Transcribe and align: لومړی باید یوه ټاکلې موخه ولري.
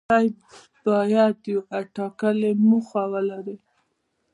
لومړی 0.07 0.29
باید 0.87 1.37
یوه 1.53 1.77
ټاکلې 1.95 2.51
موخه 2.69 3.01
ولري. 3.13 3.57